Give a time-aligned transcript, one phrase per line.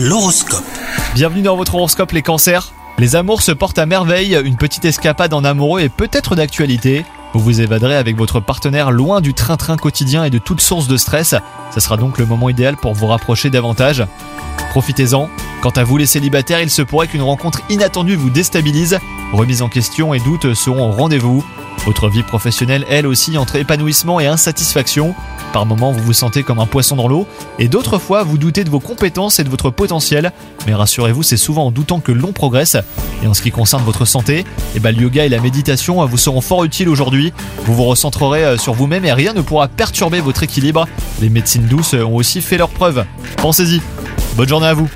[0.00, 0.62] L'horoscope.
[1.16, 2.72] Bienvenue dans votre horoscope les cancers.
[2.98, 7.04] Les amours se portent à merveille, une petite escapade en amoureux est peut-être d'actualité.
[7.34, 10.96] Vous vous évaderez avec votre partenaire loin du train-train quotidien et de toute source de
[10.96, 11.34] stress.
[11.74, 14.06] Ce sera donc le moment idéal pour vous rapprocher davantage.
[14.70, 15.28] Profitez-en.
[15.62, 19.00] Quant à vous les célibataires, il se pourrait qu'une rencontre inattendue vous déstabilise.
[19.32, 21.44] Remise en question et doutes seront au rendez-vous.
[21.86, 25.16] Votre vie professionnelle, elle aussi, entre épanouissement et insatisfaction.
[25.52, 27.26] Par moments, vous vous sentez comme un poisson dans l'eau,
[27.58, 30.32] et d'autres fois, vous doutez de vos compétences et de votre potentiel.
[30.66, 32.76] Mais rassurez-vous, c'est souvent en doutant que l'on progresse.
[33.22, 34.44] Et en ce qui concerne votre santé,
[34.74, 37.32] eh ben, le yoga et la méditation vous seront fort utiles aujourd'hui.
[37.64, 40.86] Vous vous recentrerez euh, sur vous-même et rien ne pourra perturber votre équilibre.
[41.20, 43.04] Les médecines douces ont aussi fait leur preuve.
[43.38, 43.80] Pensez-y.
[44.36, 44.88] Bonne journée à vous